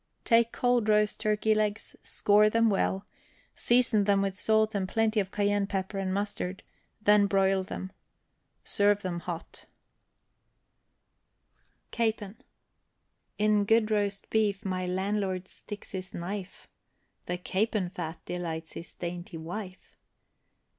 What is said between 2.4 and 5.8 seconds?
them well, season them with salt and plenty of cayenne